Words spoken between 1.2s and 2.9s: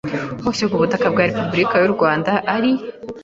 Repubulika y u Rwanda ari